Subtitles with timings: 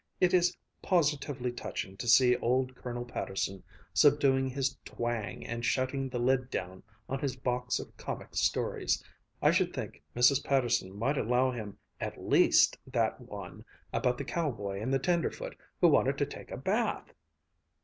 [0.19, 3.61] It is positively touching to see old Colonel Patterson
[3.93, 9.03] subduing his twang and shutting the lid down on his box of comic stories.
[9.43, 10.43] I should think Mrs.
[10.43, 15.87] Patterson might allow him at least that one about the cowboy and the tenderfoot who
[15.89, 17.13] wanted to take a bath!"